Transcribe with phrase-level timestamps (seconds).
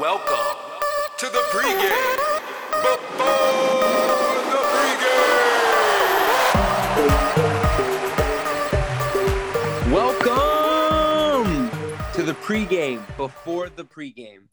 [0.00, 0.56] Welcome
[1.16, 2.18] to the pregame.
[2.70, 3.24] Before
[4.52, 5.42] the pregame.
[9.92, 11.70] Welcome
[12.12, 14.46] to the pregame before the pregame.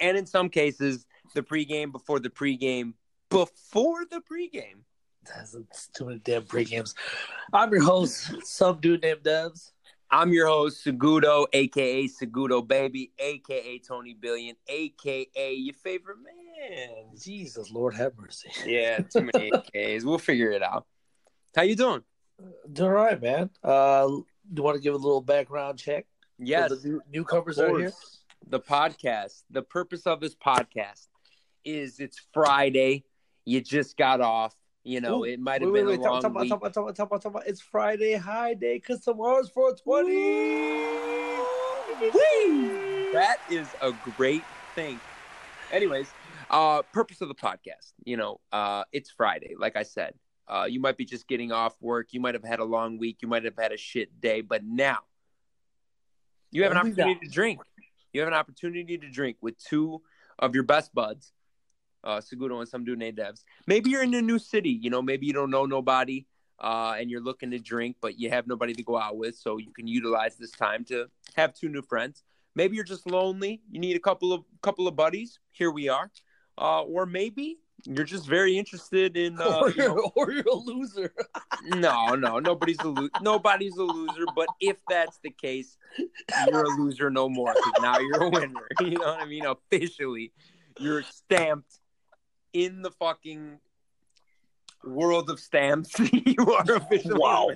[0.00, 2.92] And in some cases, the pregame before the pregame
[3.30, 4.82] before the pregame.
[5.24, 5.56] That's
[5.94, 6.94] too many damn pre-games.
[7.54, 9.72] I'm your host, some dude named Devs.
[10.12, 17.16] I'm your host, Segudo, aka Segudo Baby, aka Tony Billion, aka your favorite man.
[17.16, 18.50] Jesus, Lord have mercy.
[18.66, 20.04] Yeah, too many AKs.
[20.04, 20.86] We'll figure it out.
[21.54, 22.02] How you doing?
[22.72, 23.50] Doing all right, man.
[23.62, 24.24] Uh, do
[24.56, 26.06] you want to give a little background check?
[26.38, 27.92] Yes, the new, newcomers are here.
[28.48, 29.44] The podcast.
[29.50, 31.06] The purpose of this podcast
[31.64, 33.04] is it's Friday.
[33.44, 34.56] You just got off.
[34.82, 35.94] You know, Ooh, it might have been wait.
[36.00, 36.48] a Talk, long talk, week.
[36.48, 37.42] talk, talk, about, talk, talk.
[37.46, 40.10] It's Friday high day because tomorrow's 420.
[42.00, 43.12] Whee!
[43.12, 44.42] That is a great
[44.74, 44.98] thing.
[45.70, 46.08] Anyways,
[46.48, 47.92] uh, purpose of the podcast.
[48.04, 49.54] You know, uh, it's Friday.
[49.58, 50.14] Like I said,
[50.48, 52.08] uh, you might be just getting off work.
[52.12, 53.18] You might have had a long week.
[53.20, 54.40] You might have had a shit day.
[54.40, 55.00] But now,
[56.50, 57.60] you have an opportunity to drink.
[58.14, 60.00] You have an opportunity to drink with two
[60.38, 61.32] of your best buds,
[62.04, 63.44] uh, Segudo and some dude named Devs.
[63.66, 64.70] Maybe you're in a new city.
[64.70, 66.26] You know, maybe you don't know nobody.
[66.58, 69.56] Uh, and you're looking to drink, but you have nobody to go out with, so
[69.56, 72.22] you can utilize this time to have two new friends.
[72.54, 73.62] Maybe you're just lonely.
[73.70, 75.38] You need a couple of couple of buddies.
[75.52, 76.10] Here we are.
[76.58, 79.40] Uh, or maybe you're just very interested in.
[79.40, 81.14] Uh, or, you you're, know- or you're a loser.
[81.76, 84.26] no, no, nobody's a lo- nobody's a loser.
[84.36, 87.54] But if that's the case, you're a loser no more.
[87.80, 88.68] now you're a winner.
[88.80, 89.46] You know what I mean?
[89.46, 90.32] Officially,
[90.78, 91.79] you're stamped
[92.52, 93.58] in the fucking
[94.84, 95.98] world of stamps.
[96.12, 97.18] you are officially.
[97.18, 97.50] Wow.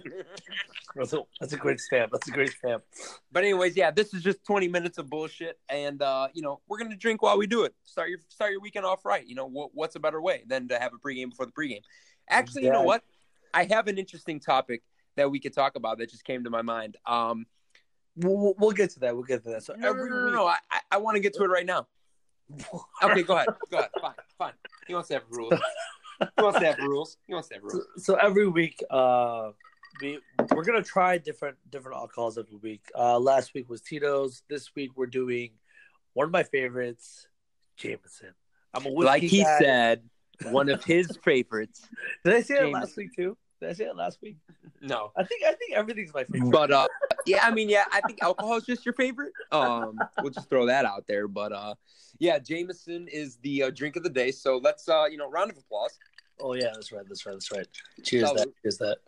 [0.95, 2.13] That's a, that's a great stamp.
[2.13, 2.85] That's a great stamp.
[3.33, 6.79] But anyways, yeah, this is just 20 minutes of bullshit, and uh, you know we're
[6.79, 7.75] gonna drink while we do it.
[7.85, 9.27] Start your start your weekend off right.
[9.27, 11.83] You know what, what's a better way than to have a pregame before the pregame?
[12.29, 13.03] Actually, you know what?
[13.53, 14.83] I have an interesting topic
[15.17, 16.97] that we could talk about that just came to my mind.
[17.07, 17.47] Um,
[18.17, 19.15] We'll, we'll- get to that.
[19.17, 19.65] We'll get to that.
[19.65, 21.67] So no, every no, no, no, I, I- I want to get to it right
[21.67, 21.89] now.
[23.03, 23.49] Okay, go ahead.
[23.71, 23.91] Go ahead.
[24.01, 24.53] Fine, fine.
[24.87, 25.55] He wants to have rules.
[26.21, 27.17] He wants to have rules.
[27.27, 27.87] He wants to have so, rules.
[28.05, 29.51] so every week, uh,
[30.01, 30.19] we
[30.55, 32.83] we're gonna try different different alcohols every week.
[32.97, 34.43] Uh, last week was Tito's.
[34.49, 35.51] This week we're doing
[36.13, 37.27] one of my favorites,
[37.77, 38.35] Jameson.
[38.73, 39.59] I'm a whiskey Like he guy.
[39.59, 40.03] said,
[40.51, 41.87] one of his favorites.
[42.25, 42.73] Did I say it Jameson.
[42.73, 43.37] last week too?
[43.65, 44.37] Did I say it last week?
[44.83, 46.51] No, I think I think everything's my favorite.
[46.51, 46.87] But uh
[47.25, 49.33] yeah, I mean, yeah, I think alcohol is just your favorite.
[49.53, 51.27] Um we'll just throw that out there.
[51.27, 51.75] But uh
[52.19, 54.33] yeah, Jameson is the uh, drink of the day.
[54.33, 55.99] So let's uh, you know, round of applause.
[56.41, 57.09] oh yeah, that's right.
[57.09, 57.33] That's right.
[57.33, 57.67] That's right.
[58.03, 58.39] Cheers Salute.
[58.39, 58.63] that.
[58.63, 58.99] Cheers that.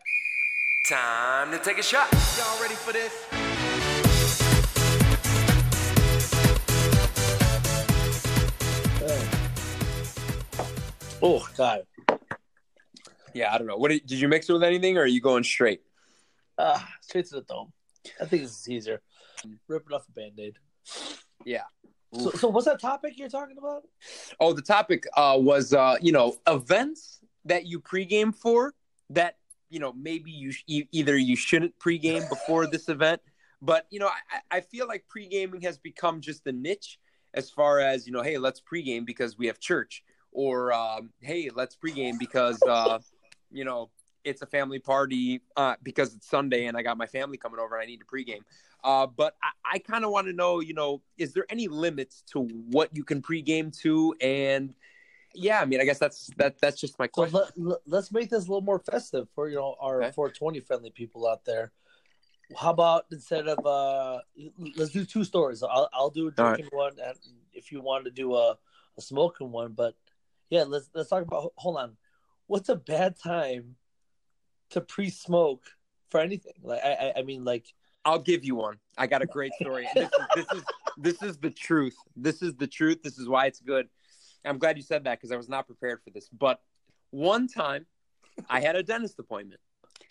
[0.89, 2.11] Time to take a shot.
[2.39, 3.13] Y'all ready for this?
[11.21, 11.83] Oh god.
[13.37, 13.77] Yeah, I don't know.
[13.77, 15.81] What did, did you mix it with anything or are you going straight?
[16.57, 17.71] Uh, straight to the dome.
[18.19, 18.99] I think it's easier.
[19.67, 20.55] Ripping off a band-aid.
[21.45, 21.61] Yeah.
[22.15, 23.83] So, so what's that topic you're talking about?
[24.39, 28.73] Oh, the topic uh was uh, you know, events that you pregame for
[29.11, 29.35] that,
[29.69, 33.21] you know, maybe you sh- either you shouldn't pregame before this event,
[33.61, 36.97] but you know, I, I feel like pregaming has become just a niche
[37.35, 41.49] as far as, you know, hey, let's pregame because we have church or um, hey,
[41.53, 42.99] let's pregame because uh,
[43.51, 43.89] you know,
[44.23, 47.75] it's a family party uh, because it's Sunday and I got my family coming over
[47.75, 48.41] and I need to pregame.
[48.83, 52.23] Uh, but I, I kind of want to know, you know, is there any limits
[52.33, 54.13] to what you can pregame to?
[54.21, 54.73] And
[55.33, 56.59] yeah, I mean, I guess that's that.
[56.59, 57.39] That's just my question.
[57.57, 60.11] let, let, us make this a little more festive for you know our Okay.
[60.11, 61.71] 420 friendly people out there.
[62.55, 64.21] How about instead of uh,
[64.75, 65.61] let's do two stories.
[65.63, 66.55] I'll I'll do a All right.
[66.55, 67.17] drinking one, and
[67.53, 68.57] if you want to do a,
[68.97, 69.95] a smoking one, but
[70.49, 71.51] yeah, let's let's talk about.
[71.57, 71.97] Hold on,
[72.47, 73.75] what's a bad time
[74.71, 75.63] to pre-smoke
[76.09, 76.53] for anything?
[76.63, 77.65] Like I I, I mean like
[78.05, 78.77] I'll give you one.
[78.97, 79.87] I got a great story.
[79.93, 80.63] This is this is
[80.97, 81.97] this is the truth.
[82.15, 83.03] This is the truth.
[83.03, 83.87] This is why it's good.
[84.45, 86.29] I'm glad you said that because I was not prepared for this.
[86.29, 86.61] But
[87.11, 87.85] one time,
[88.49, 89.59] I had a dentist appointment.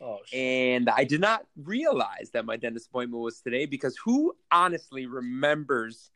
[0.01, 5.07] oh and I did not realize that my dentist appointment was today because who honestly
[5.07, 6.11] remembers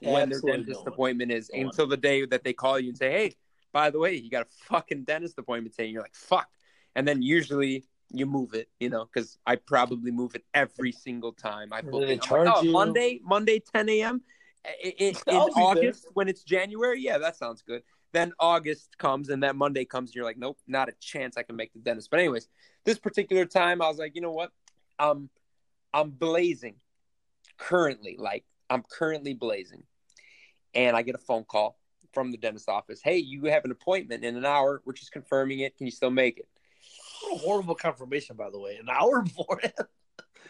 [0.00, 2.98] when their dentist no appointment is No until the day that they call you and
[2.98, 3.34] say, "Hey,
[3.76, 6.48] by the way, you got a fucking dentist appointment today." And you're like, "Fuck,"
[6.94, 11.32] and then usually you move it, you know, because I probably move it every single
[11.32, 12.30] time I book it.
[12.30, 12.62] like, oh.
[12.62, 14.22] Monday, Monday, 10 a.m.
[14.82, 15.48] In, in, in there.
[15.54, 17.82] August when it's January, yeah, that sounds good.
[18.12, 21.44] Then August comes and that Monday comes and you're like, nope, not a chance I
[21.44, 22.10] can make the dentist.
[22.10, 22.48] But anyways,
[22.84, 24.50] this particular time I was like, you know what?
[24.98, 25.28] Um,
[25.94, 26.76] I'm blazing
[27.58, 29.84] currently, like I'm currently blazing.
[30.74, 31.78] and I get a phone call
[32.16, 33.02] from the dentist office.
[33.04, 34.80] Hey, you have an appointment in an hour.
[34.86, 35.76] We're just confirming it.
[35.76, 36.48] Can you still make it?
[37.20, 38.76] What a horrible confirmation, by the way.
[38.76, 39.78] An hour before it.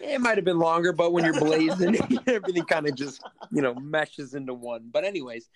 [0.00, 1.96] It might have been longer, but when you're blazing,
[2.28, 3.20] everything kind of just
[3.50, 4.90] you know meshes into one.
[4.92, 5.48] But anyways,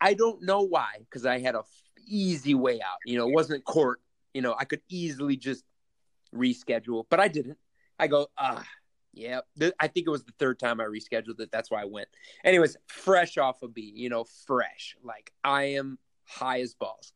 [0.00, 2.98] I don't know why because I had a f- easy way out.
[3.04, 4.00] You know, it wasn't court.
[4.34, 5.62] You know, I could easily just
[6.34, 7.58] reschedule, but I didn't.
[7.96, 8.64] I go, ah,
[9.16, 9.40] yeah.
[9.58, 11.50] Th- I think it was the third time I rescheduled it.
[11.50, 12.08] That's why I went.
[12.44, 14.96] Anyways, fresh off a B, you know, fresh.
[15.02, 17.12] Like I am high as balls.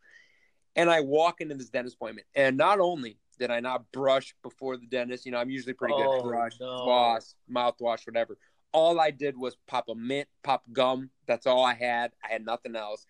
[0.76, 4.76] And I walk into this dentist appointment, and not only did I not brush before
[4.76, 6.85] the dentist, you know, I'm usually pretty good Oh, brush, no.
[6.85, 8.38] floss, mouthwash, whatever.
[8.73, 11.11] All I did was pop a mint, pop gum.
[11.26, 12.12] That's all I had.
[12.25, 13.05] I had nothing else.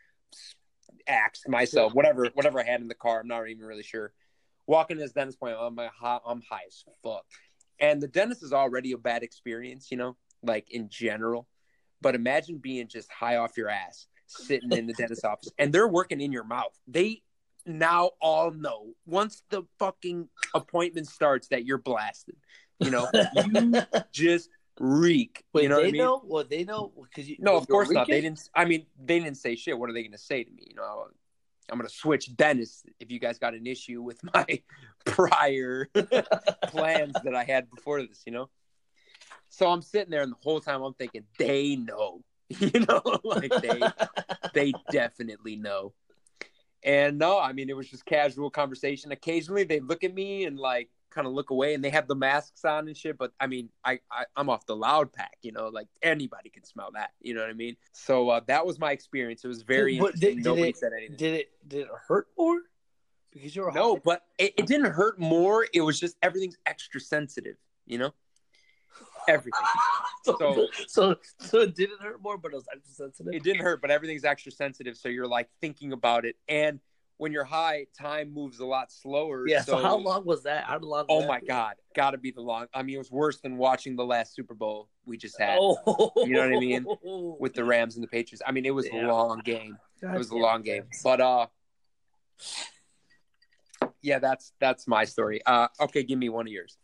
[1.07, 3.21] Axed myself, whatever, whatever I had in the car.
[3.21, 4.13] I'm not even really sure.
[4.67, 7.27] Walking to this dentist appointment, I'm high, I'm high as fuck.
[7.81, 11.49] And the dentist is already a bad experience, you know, like in general.
[12.03, 15.88] But imagine being just high off your ass, sitting in the dentist office, and they're
[15.88, 16.79] working in your mouth.
[16.87, 17.23] They
[17.67, 22.37] now all know once the fucking appointment starts that you're blasted.
[22.79, 23.75] You know, you
[24.12, 24.49] just
[24.79, 25.44] reek.
[25.53, 26.00] Wait, you know they what I mean?
[26.00, 26.23] know?
[26.25, 27.37] Well, they know because you.
[27.38, 28.09] No, of course not.
[28.09, 28.49] They didn't.
[28.55, 29.79] I mean, they didn't say shit.
[29.79, 30.65] What are they going to say to me?
[30.69, 31.09] You know,
[31.71, 34.61] I'm going to switch dentists if you guys got an issue with my
[35.05, 35.89] prior
[36.65, 38.23] plans that I had before this.
[38.27, 38.51] You know,
[39.49, 42.23] so I'm sitting there, and the whole time I'm thinking they know.
[42.59, 43.81] You know, like they
[44.55, 45.93] they definitely know.
[46.83, 49.13] And no, I mean it was just casual conversation.
[49.13, 52.15] Occasionally they look at me and like kind of look away and they have the
[52.17, 53.19] masks on and shit.
[53.19, 56.65] But I mean, I, I I'm off the loud pack, you know, like anybody can
[56.65, 57.11] smell that.
[57.21, 57.77] You know what I mean?
[57.93, 59.45] So uh, that was my experience.
[59.45, 60.21] It was very interesting.
[60.21, 61.17] did- did Nobody it- said anything.
[61.17, 61.51] Did it?
[61.71, 62.61] Did it hurt more?
[63.33, 64.01] Because you're no, high?
[64.05, 65.67] but it, it didn't hurt more.
[65.73, 67.57] It was just everything's extra sensitive,
[67.87, 68.13] you know?
[69.29, 69.61] Everything.
[70.25, 73.33] so, So- so so it didn't hurt more, but it was extra sensitive.
[73.33, 74.97] It didn't hurt, but everything's extra sensitive.
[74.97, 76.37] So you're like thinking about it.
[76.49, 76.81] And
[77.19, 79.47] when you're high, time moves a lot slower.
[79.47, 79.61] yeah.
[79.61, 80.65] So, how long was that?
[80.65, 81.05] How long?
[81.09, 81.47] Oh my that?
[81.47, 82.67] god, gotta be the long.
[82.75, 86.11] I mean, it was worse than watching the last Super Bowl we just had Oh,
[86.17, 86.87] You know what I mean?
[87.39, 88.43] with the Rams and the Patriots.
[88.45, 89.77] I mean, it was a long game.
[90.01, 90.85] God It was a long game.
[91.05, 91.47] But uh,
[94.03, 95.41] yeah, that's that's my story.
[95.45, 96.77] Uh, okay, give me one of yours.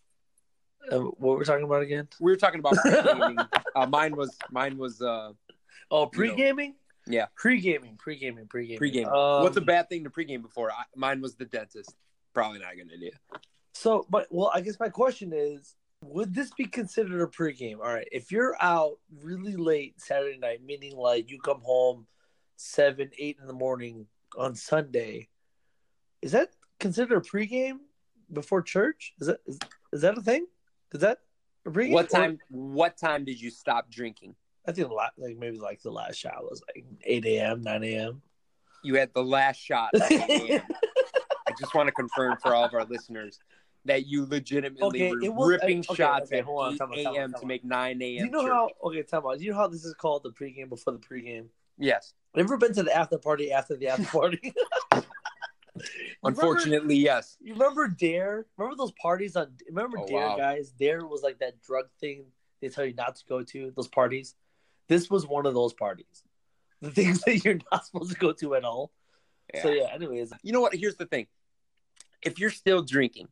[0.91, 2.09] Uh, what were we talking about again?
[2.21, 3.39] We were talking about pre-gaming.
[3.75, 5.33] uh, mine was mine was uh
[5.91, 6.75] Oh, pre gaming.
[7.07, 7.27] Yeah.
[7.37, 8.79] pre gaming, pre gaming, pre gaming.
[8.79, 9.07] pre-game.
[9.09, 10.73] Um, What's a bad thing to pre-game before?
[10.73, 11.95] I, mine was the dentist.
[12.35, 13.13] Probably not a good idea.
[13.73, 17.77] So, but well, I guess my question is, would this be considered a pregame?
[17.79, 22.07] All right, if you're out really late Saturday night, meaning like you come home
[22.57, 24.07] seven, eight in the morning
[24.37, 25.29] on Sunday,
[26.23, 27.79] is that considered a pregame
[28.33, 29.15] before church?
[29.21, 29.59] Is that is,
[29.93, 30.47] is that a thing?
[30.93, 31.19] Is that
[31.67, 31.93] a pregame?
[31.93, 32.39] What Or- time?
[32.51, 34.35] What time did you stop drinking?
[34.69, 37.85] I think the la- like maybe like the last shot was like eight a.m., nine
[37.85, 38.23] a.m.
[38.83, 39.91] You had the last shot.
[39.95, 40.21] at 8
[40.51, 40.63] a.m.
[41.49, 43.39] I just want to confirm for all of our listeners
[43.85, 46.95] that you legitimately Okay, were was- ripping okay, shots okay, at on, 8 time out,
[46.97, 47.35] time out, a.m.
[47.41, 48.25] to make 9 a.m.
[48.25, 48.51] you know church.
[48.53, 48.71] how?
[48.85, 49.41] Okay, time out.
[49.41, 51.47] You know how this is called the pregame before the pregame?
[51.79, 52.15] Yes.
[52.37, 54.53] Ever been to the after party after the after party?
[55.77, 55.83] You
[56.23, 57.37] remember- Unfortunately, yes.
[57.41, 58.47] You remember Dare?
[58.57, 59.53] Remember those parties on?
[59.69, 60.37] Remember Oh, Dare, wow.
[60.37, 60.71] guys?
[60.71, 62.27] Dare was like that drug thing
[62.61, 63.73] they tell you not to go to.
[63.77, 64.35] Those parties.
[64.89, 66.23] This was one of those parties.
[66.81, 68.93] The things that you're not supposed to go to at all.
[69.63, 69.89] So yeah.
[69.95, 70.75] Anyways, You know what?
[70.75, 71.27] Here's the thing.
[72.23, 73.29] If you're still drinking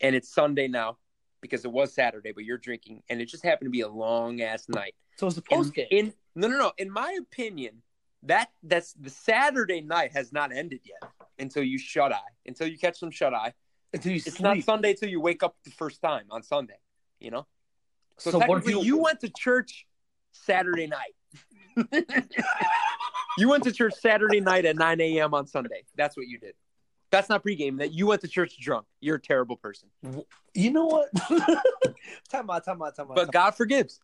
[0.00, 0.96] and it's Sunday now,
[1.42, 4.40] because it was Saturday, but you're drinking and it just happened to be a long
[4.42, 4.94] ass night.
[5.16, 5.86] so it's a In, post game.
[5.90, 6.72] in no no no.
[6.78, 7.82] In my opinion,
[8.24, 12.18] that that's the Saturday night has not ended yet until you shut eye.
[12.46, 13.54] Until you catch some shut eye.
[13.92, 14.40] Until you It's sleep.
[14.42, 16.78] not Sunday until you wake up the first time on Sunday,
[17.18, 17.46] you know?
[18.18, 18.98] So, So what technically, you- you...
[18.98, 19.86] went to church
[20.32, 21.14] Saturday night.
[23.38, 25.34] you went to church Saturday night at 9 a.m.
[25.34, 25.84] on Sunday.
[25.96, 26.54] That's what you did.
[27.10, 27.78] That's not pregame.
[27.78, 28.86] That you went to church drunk.
[29.00, 29.88] You're a terrible person.
[30.54, 31.08] You know what?
[32.28, 32.64] time out.
[32.64, 32.94] Time out.
[32.94, 33.16] Time out.
[33.16, 34.00] But time God forgives.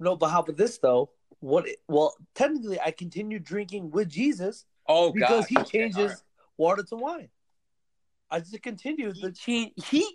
[0.00, 1.10] no, but how about this though?
[1.38, 1.68] What?
[1.88, 5.64] Well, technically, I continued drinking with Jesus Oh, because God.
[5.64, 6.18] he changes right.
[6.60, 7.28] Water to wine.
[8.30, 9.32] I just continued the.
[9.32, 9.84] changed.
[9.86, 10.06] He.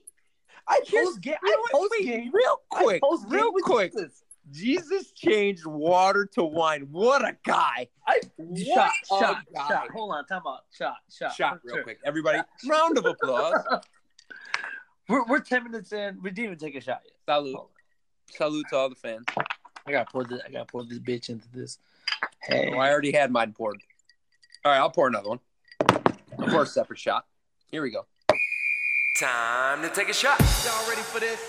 [0.68, 1.36] I Here's- post game.
[1.44, 1.72] I what?
[1.72, 2.32] post Wait, game.
[2.34, 3.92] real quick, real quick.
[3.94, 4.22] Jesus.
[4.52, 6.88] Jesus changed water to wine.
[6.92, 7.88] What a guy!
[8.08, 8.20] I
[8.64, 9.68] shot, shot, guy.
[9.68, 9.90] shot.
[9.92, 10.66] Hold on, time out.
[10.72, 11.84] Shot, shot, Shot real Sure.
[11.84, 12.38] quick, everybody.
[12.38, 12.48] Shot.
[12.70, 13.56] Round of applause.
[15.10, 16.20] We're we're ten minutes in.
[16.22, 17.14] We didn't even take a shot yet.
[17.28, 17.60] Salute.
[18.32, 19.26] Salute to all the fans.
[19.86, 20.42] I gotta pour this.
[20.48, 21.78] I gotta pour this bitch into this.
[22.42, 23.78] Hey, Oh, I already had mine poured.
[24.64, 25.40] All right, I'll pour another one.
[26.40, 27.26] I'll pour a separate shot.
[27.72, 28.06] Here we go.
[29.20, 30.40] Time to take a shot.
[30.66, 31.40] Y'all ready for this?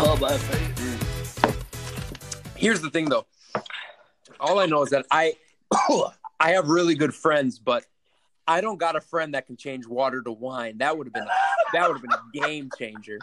[0.00, 0.36] Oh, my
[2.56, 3.26] Here's the thing, though.
[4.40, 5.34] All I know is that I
[6.40, 7.84] I have really good friends, but
[8.46, 10.78] I don't got a friend that can change water to wine.
[10.78, 11.26] That would have been
[11.72, 13.18] that would have been a game changer.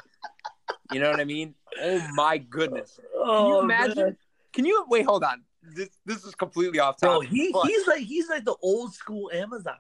[0.91, 1.55] You know what I mean?
[1.81, 2.97] Oh my goodness!
[2.97, 4.17] Can Oh, you imagine?
[4.53, 5.05] Can you wait?
[5.05, 5.41] Hold on.
[5.73, 7.29] This this is completely off Bro, topic.
[7.29, 9.77] he, but- he's like he's like the old school Amazon.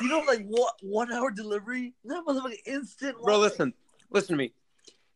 [0.00, 1.94] You know, like what one hour delivery?
[2.04, 3.16] That was like instant.
[3.22, 3.42] bro, wine.
[3.42, 3.74] listen,
[4.10, 4.52] listen to me.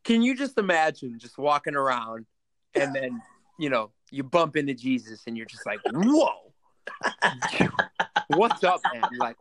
[0.05, 2.27] Can you just imagine just walking around
[2.75, 3.23] and then
[3.59, 6.53] you know you bump into Jesus and you're just like, whoa,
[8.29, 9.05] what's up, man?
[9.19, 9.37] Like,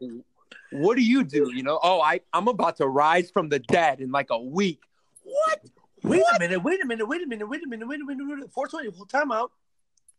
[0.72, 1.52] what do you do?
[1.54, 4.82] You know, oh, I I'm about to rise from the dead in like a week.
[5.24, 5.62] What?
[6.04, 8.26] Wait a minute, wait a minute, wait a minute, wait a minute, wait a minute,
[8.26, 8.54] wait a minute.
[8.54, 9.52] 420, time out.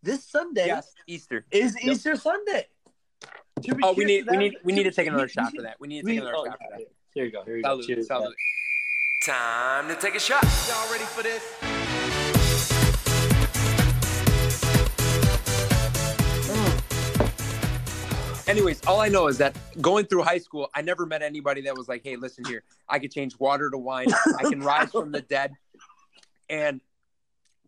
[0.02, 1.44] This Sunday Yes, Easter.
[1.50, 1.92] is Yep.
[1.92, 2.66] Easter Sunday.
[3.64, 5.52] Should Oh, we cheers need to we need we need to take another We- shot
[5.52, 5.80] we- for that.
[5.80, 6.86] We need to we- take another oh, shot for that.
[7.14, 7.42] Here you go.
[7.44, 7.70] Here you go.
[7.80, 8.06] Salute, Cheers.
[8.06, 8.36] salute.
[9.24, 10.44] Time to take a shot.
[10.68, 11.42] Y'all ready for this?
[16.46, 18.48] Mm.
[18.48, 21.76] Anyways, all I know is that going through high school, I never met anybody that
[21.76, 24.08] was like, "Hey, listen here, I could change water to wine.
[24.38, 25.52] I can rise from the dead,
[26.48, 26.80] and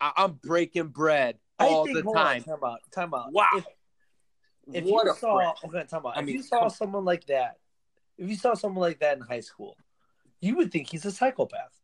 [0.00, 2.80] I- I'm breaking bread I all think, the hold on, time." time out.
[2.92, 3.32] Time out.
[3.32, 3.48] Wow.
[3.56, 3.64] If,
[4.72, 5.52] if what you a saw, friend.
[5.64, 6.16] okay, time out.
[6.16, 7.58] I if mean, you saw come- someone like that,
[8.18, 9.76] if you saw someone like that in high school,
[10.40, 11.76] you would think he's a psychopath.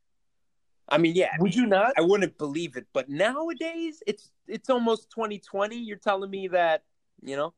[0.88, 1.94] I mean, yeah, Would you not?
[1.98, 5.76] I wouldn't believe it, but nowadays it's it's almost 2020.
[5.76, 6.84] You're telling me that,
[7.22, 7.54] you know?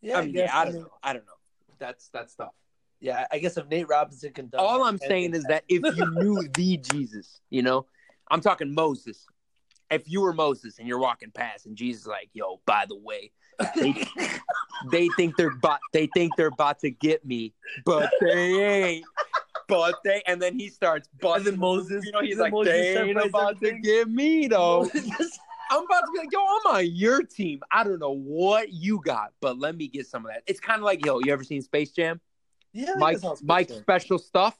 [0.00, 0.50] Yeah, I mean, guess.
[0.50, 0.90] yeah, I I don't mean, know.
[1.02, 1.32] I don't know.
[1.78, 2.52] That's that's tough.
[3.00, 6.10] Yeah, I guess if Nate Robinson can dunk, All I'm saying is that if you
[6.14, 7.86] knew the Jesus, you know,
[8.30, 9.26] I'm talking Moses.
[9.94, 12.96] If you were Moses and you're walking past and Jesus is like, yo, by the
[12.96, 13.30] way,
[13.80, 13.94] they,
[14.90, 19.06] they think they're about they think they're about to get me, but they ain't.
[19.66, 21.44] But they and then he starts busting.
[21.44, 24.90] then Moses, you know, he's like, Moses they ain't about to get me though.
[25.70, 27.60] I'm about to be like, yo, I'm on your team.
[27.72, 30.42] I don't know what you got, but let me get some of that.
[30.46, 32.20] It's kind of like, yo, you ever seen Space Jam?
[32.74, 34.58] yeah, Mike, guess I'll speak Mike's special stuff.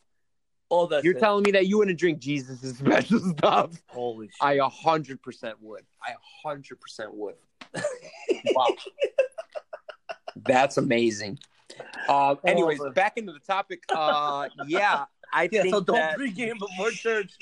[0.71, 3.83] Oh, that's You're telling me that you wouldn't drink Jesus' special stuff?
[3.89, 4.35] Holy shit!
[4.41, 5.85] I a hundred percent would.
[6.03, 7.37] I a hundred percent would.
[8.55, 8.69] Wow,
[10.37, 11.39] that's amazing.
[12.09, 12.93] Uh, anyways, man.
[12.93, 13.83] back into the topic.
[13.93, 17.33] Uh, yeah, I yeah, think so don't that pregame before church.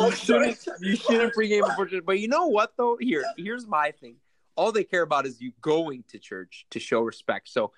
[0.00, 2.04] you shouldn't, you shouldn't pregame before church.
[2.04, 2.96] But you know what though?
[3.00, 4.16] Here, here's my thing.
[4.58, 7.48] All they care about is you going to church to show respect.
[7.48, 7.70] So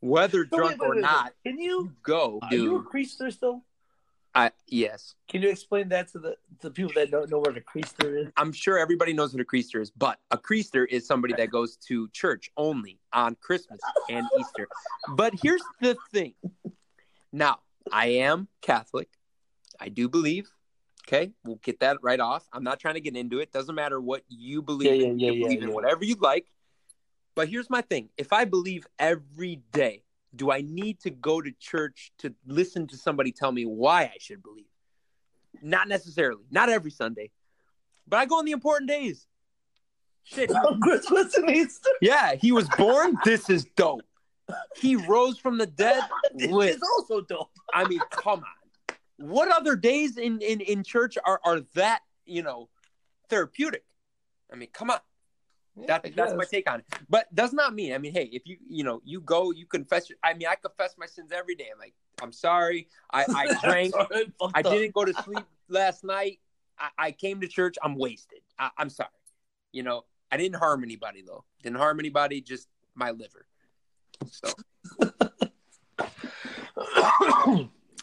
[0.00, 1.92] whether No, drunk wait, wait, or wait, not, Can you?
[2.02, 2.88] go, Are you a dude.
[2.88, 3.62] creaster still?
[4.34, 5.14] I yes.
[5.28, 8.32] Can you explain that to the the people that don't know what a creaster is?
[8.36, 11.76] I'm sure everybody knows what a creaster is, but a creaster is somebody that goes
[11.86, 14.66] to church only on Christmas and Easter.
[15.10, 16.34] But here's the thing.
[17.32, 17.60] Now,
[17.92, 19.08] I am Catholic.
[19.78, 20.50] I do believe.
[21.06, 22.46] Okay, we'll get that right off.
[22.52, 23.52] I'm not trying to get into it.
[23.52, 24.88] Doesn't matter what you believe.
[24.88, 25.18] Yeah, yeah, in.
[25.18, 26.46] yeah, you believe in whatever you like.
[27.34, 28.08] But here's my thing.
[28.16, 30.02] If I believe every day,
[30.34, 34.16] do I need to go to church to listen to somebody tell me why I
[34.18, 34.66] should believe?
[35.62, 36.44] Not necessarily.
[36.50, 37.30] Not every Sunday.
[38.06, 39.26] But I go on the important days.
[40.24, 40.50] Shit.
[40.50, 41.90] On Christmas and Easter.
[42.00, 43.16] yeah, he was born.
[43.24, 44.02] This is dope.
[44.76, 46.02] He rose from the dead.
[46.34, 46.76] Lit.
[46.76, 47.50] is also dope.
[47.72, 48.44] I mean, come on.
[49.16, 52.68] What other days in, in, in church are, are that, you know,
[53.28, 53.84] therapeutic?
[54.52, 54.98] I mean, come on.
[55.86, 56.86] That, that's my take on it.
[57.08, 60.08] But does not mean, I mean, hey, if you, you know, you go, you confess.
[60.08, 61.66] Your, I mean, I confess my sins every day.
[61.72, 62.88] I'm like, I'm sorry.
[63.12, 63.94] I, I drank.
[64.54, 66.38] I didn't go to sleep last night.
[66.78, 67.76] I, I came to church.
[67.82, 68.38] I'm wasted.
[68.58, 69.10] I, I'm sorry.
[69.72, 71.44] You know, I didn't harm anybody though.
[71.62, 72.40] Didn't harm anybody.
[72.40, 73.46] Just my liver.
[74.30, 74.54] So.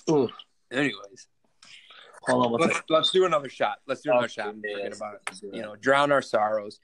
[0.72, 1.28] anyways,
[2.24, 3.78] Hold on one let's let's do another shot.
[3.88, 4.56] Let's do another Okay, shot.
[4.56, 5.40] Forget about it.
[5.42, 6.80] You know, drown our sorrows.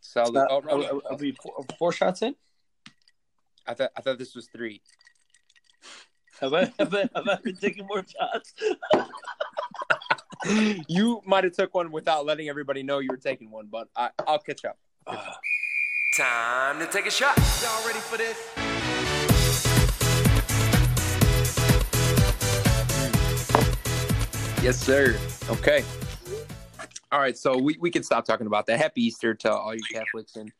[0.00, 2.34] So, Uh, oh, are, no, are- are we four, four shots in?
[3.66, 4.82] I thought I thought this was three.
[6.40, 8.54] Have I, have I, have I been taking more shots?
[10.88, 14.10] you might have took one without letting everybody know you were taking one, but I,
[14.26, 14.78] I'll catch up.
[16.16, 17.36] Time to take a shot.
[17.62, 18.63] Y'all ready for this?
[24.64, 25.14] Yes, sir.
[25.50, 25.84] Okay.
[27.12, 28.78] All right, so we, we can stop talking about that.
[28.78, 30.50] Happy Easter to all you Catholics, and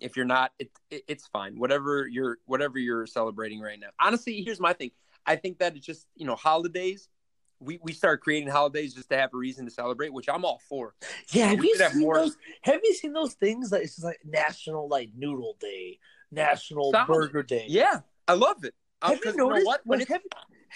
[0.00, 1.56] if you're not, it, it it's fine.
[1.56, 3.86] Whatever you're whatever you're celebrating right now.
[4.00, 4.90] Honestly, here's my thing.
[5.26, 7.08] I think that it's just you know holidays.
[7.60, 10.60] We we start creating holidays just to have a reason to celebrate, which I'm all
[10.68, 10.96] for.
[11.30, 12.36] Yeah, have We you seen more- those?
[12.62, 16.00] Have you seen those things that it's like National like Noodle Day,
[16.32, 17.06] National Solid.
[17.06, 17.66] Burger Day?
[17.68, 18.74] Yeah, I love it.
[19.02, 19.66] Um, Have you 'cause know noticed?
[19.66, 19.80] what?
[19.84, 20.24] When like, it's,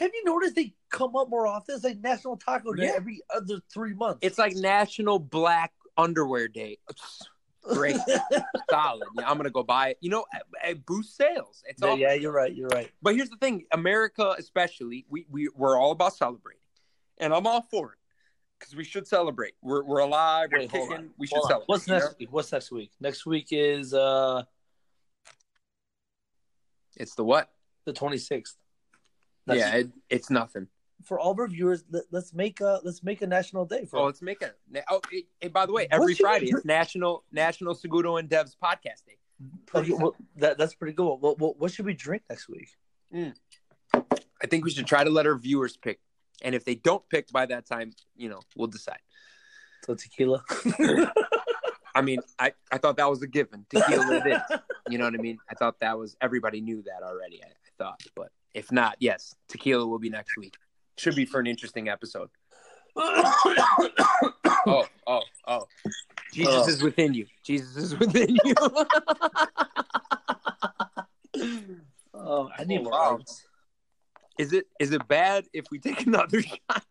[0.01, 1.75] have, you noticed they come up more often?
[1.75, 2.93] It's like National Taco Day Yeah.
[2.97, 4.19] every other three months.
[4.23, 6.79] it's like National Black Underwear Day.
[7.75, 7.97] Great,
[8.71, 9.07] solid.
[9.15, 9.99] Yeah, I'm gonna go buy it.
[10.01, 10.25] You know,
[10.65, 11.63] it, boosts sales.
[11.67, 11.97] It's yeah, all.
[11.99, 12.53] yeah, you're right.
[12.55, 12.91] You're right.
[13.03, 16.63] But here's the thing: America, especially, we we we're all about celebrating,
[17.19, 17.99] and I'm all for it
[18.59, 19.53] because we should celebrate.
[19.61, 20.49] We're we're alive.
[20.53, 21.11] We're kicking.
[21.19, 21.49] We should Hold on.
[21.51, 21.69] celebrate.
[21.69, 21.95] What's know?
[21.99, 22.29] next week?
[22.33, 22.91] What's next week?
[22.99, 24.43] Next week is uh
[26.97, 27.51] It's the what?
[27.85, 28.55] the 26th.
[29.57, 30.69] Yeah, it, it's nothing.
[31.05, 33.99] for all of our viewers, let, us make a let's make a national day for.
[33.99, 34.57] Oh, let's make it.
[34.89, 38.57] Oh, hey, hey, by the way, every What Friday it's National National Segudo and Devs
[38.63, 39.19] Podcast Day.
[39.75, 41.07] Okay, well, that, that's pretty good.
[41.07, 42.69] What, what, what should we drink next week?
[43.11, 43.31] Hmm.
[43.95, 46.01] I think we should try to let our viewers pick,
[46.43, 49.01] and if they don't pick by that time, you know, we'll decide.
[49.85, 50.45] So tequila.
[51.95, 53.67] I mean, I, I thought that was a given.
[53.69, 54.59] Tequila it is.
[54.89, 55.39] You know what I mean?
[55.51, 57.43] I thought that was everybody knew that already.
[57.43, 60.57] I, I thought, but if not, yes, tequila will be next week.
[60.99, 62.31] Should be for an interesting episode.
[64.67, 65.65] Oh, oh, oh!
[66.35, 66.69] Jesus Oh.
[66.69, 67.25] is within you.
[67.43, 68.55] Jesus is within you.
[72.15, 72.93] oh, I need more.
[72.93, 73.21] Wow.
[74.39, 76.85] is it is it bad if we take another shot?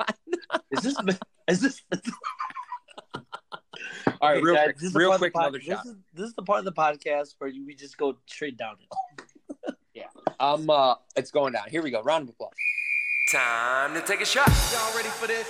[0.72, 0.96] Is this?
[1.48, 1.82] Is this?
[4.22, 5.84] All right, Okay, real guys, quick, real quick, pod- another shot.
[5.84, 8.75] This is, this is the part of the podcast where we just go straight down
[8.82, 8.88] it.
[10.39, 11.63] I'm uh, it's going down.
[11.69, 12.01] Here we go.
[12.01, 12.53] Round of applause.
[13.31, 14.48] Time to take a shot.
[14.72, 15.48] Y'all ready for this?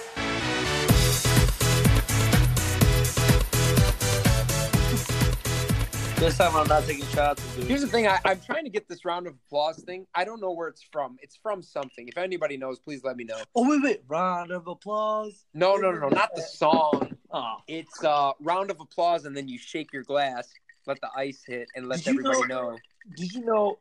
[6.19, 7.41] This time I'm not taking shots.
[7.57, 8.05] I'm Here's the thing.
[8.05, 10.05] I, I'm trying to get this round of applause thing.
[10.13, 11.15] I don't know where it's from.
[11.21, 12.09] It's from something.
[12.09, 13.37] If anybody knows, please let me know.
[13.55, 14.01] Oh wait, wait!
[14.09, 15.45] Round of applause.
[15.53, 17.15] No, no, no, no, not the song.
[17.31, 20.49] Oh, It's uh, round of applause, and then you shake your glass,
[20.87, 22.77] let the ice hit, and let Did you everybody know- know.
[23.15, 23.79] did you know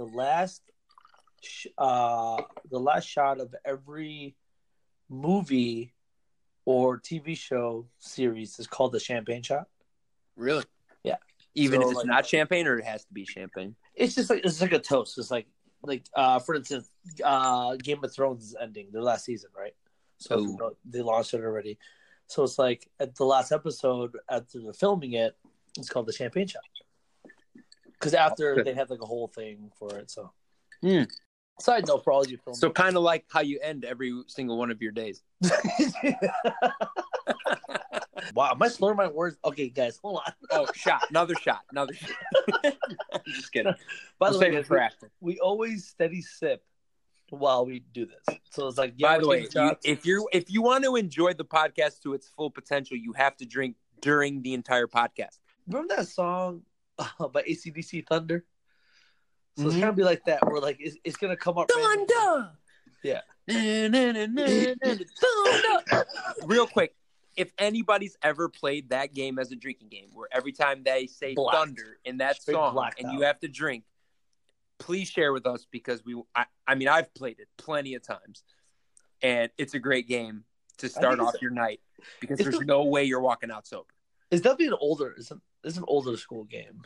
[0.00, 0.62] the last,
[1.42, 2.40] sh- uh,
[2.70, 4.34] the last shot of every
[5.10, 5.92] movie
[6.64, 9.66] or TV show series is called the champagne shot?
[10.36, 10.64] Really?
[11.04, 11.16] Yeah.
[11.54, 13.76] Even So, if it's like- not champagne, or it has to be champagne.
[13.94, 15.18] It's just like it's like a toast.
[15.18, 15.46] It's like
[15.82, 16.90] like uh for instance,
[17.22, 19.74] uh Game of Thrones is ending their last season, right?
[20.18, 20.42] So Ooh.
[20.52, 21.78] you know, they launched it already.
[22.28, 25.36] So it's like at the last episode after they're filming it,
[25.76, 26.62] it's called the champagne shot.
[28.00, 30.10] Because after they had like a whole thing for it.
[30.10, 30.32] So
[30.80, 31.02] Hmm.
[31.60, 32.54] side note for all you film.
[32.54, 35.22] So kind of like how you end every single one of your days.
[38.34, 39.36] wow, am I slurring my words?
[39.44, 40.32] Okay, guys, hold on.
[40.50, 42.16] Oh, shot, another shot, another shot.
[42.64, 43.74] I'm just kidding.
[44.18, 45.10] By I'll the way, guys, for we, after.
[45.20, 46.62] we always steady sip
[47.28, 48.38] while we do this.
[48.50, 51.34] So it's like, yeah, By the way, you, if you if you want to enjoy
[51.34, 55.38] the podcast to its full potential, you have to drink during the entire podcast.
[55.68, 56.62] remember that song
[57.00, 58.44] uh, by ACDC Thunder?
[59.56, 59.80] So it's Mhm.
[59.80, 61.70] gonna be like that, where like it's, it's gonna come up.
[61.74, 62.50] randomly.
[63.02, 63.20] Yeah.
[66.44, 66.94] Real quick,
[67.36, 71.34] if anybody's ever played that game as a drinking game, where every time they say
[71.34, 71.56] Blacked.
[71.56, 73.12] thunder in that Straight song and out.
[73.14, 73.84] you have to drink,
[74.78, 76.20] please share with us because we.
[76.34, 78.42] I, I mean, I've played it plenty of times,
[79.22, 80.44] and it's a great game
[80.78, 81.80] to start off your night
[82.20, 83.88] because there's no way you're walking out sober.
[84.30, 85.14] It's definitely an older.
[85.18, 86.82] It's an it's an older school game.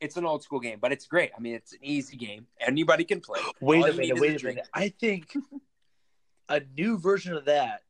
[0.00, 1.30] It's an old school game, but it's great.
[1.36, 2.46] I mean, it's an easy game.
[2.60, 3.40] Anybody can play.
[3.60, 4.18] Wait All a minute.
[4.20, 4.56] Wait a drink.
[4.56, 4.68] minute.
[4.74, 5.32] I think
[6.48, 7.82] a new version of that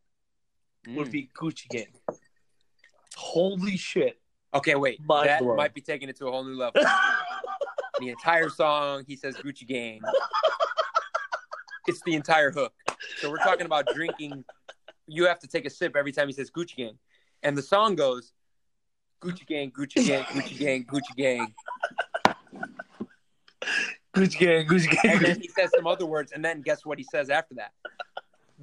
[0.88, 1.12] would Mm.
[1.12, 1.86] be Gucci Gang.
[3.16, 4.20] Holy shit!
[4.52, 5.00] Okay, wait.
[5.04, 6.82] Mind that might be taking it to a whole new level.
[8.00, 10.00] the entire song, he says Gucci Gang.
[11.86, 12.72] it's the entire hook.
[13.18, 14.44] So we're talking about drinking.
[15.06, 16.98] You have to take a sip every time he says Gucci Gang.
[17.42, 18.32] And the song goes
[19.22, 21.54] Gucci Gang, Gucci Gang, Gucci Gang, Gucci Gang.
[24.14, 25.16] Gucci Gang, Gucci Gang.
[25.16, 26.32] And then he says some other words.
[26.32, 27.72] And then guess what he says after that?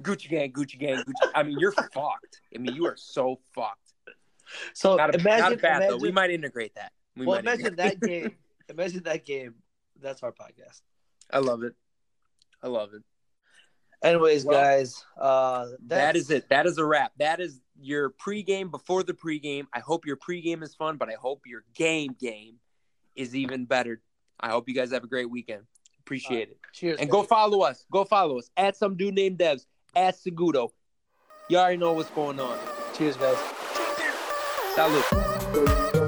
[0.00, 1.30] Gucci Gang, Gucci Gang, Gucci.
[1.34, 2.40] I mean, you're fucked.
[2.54, 3.78] I mean, you are so fucked.
[4.74, 6.02] So Not a, imagine, not bad, imagine, though.
[6.02, 6.92] We might integrate that.
[7.16, 8.36] We well, imagine integrate- that game.
[8.68, 9.54] Imagine that game.
[10.00, 10.80] That's our podcast.
[11.30, 11.74] I love it.
[12.62, 13.02] I love it.
[14.02, 16.48] Anyways, Well, guys, uh, that's- it.
[16.48, 17.12] That is a wrap.
[17.18, 19.66] That is your pregame before the pregame.
[19.72, 22.56] I hope your pregame is fun, but I hope your game game
[23.16, 24.00] is even better.
[24.40, 25.62] I hope you guys have a great weekend.
[26.00, 26.58] Appreciate it.
[26.72, 26.98] Cheers.
[27.00, 27.84] And go follow us.
[27.90, 30.70] Go follow us at some dude named Devs at Segudo.
[31.48, 32.58] You already know what's going on.
[32.94, 33.36] Cheers, guys.
[34.74, 36.01] Salute.